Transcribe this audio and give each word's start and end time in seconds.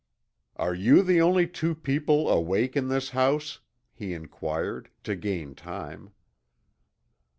"Are 0.55 0.73
you 0.73 1.03
the 1.03 1.21
only 1.21 1.45
two 1.45 1.75
people 1.75 2.27
awake 2.27 2.75
in 2.75 2.87
this 2.87 3.09
house?" 3.11 3.59
he 3.93 4.13
inquired, 4.15 4.89
to 5.03 5.15
gain 5.15 5.53
time. 5.53 6.09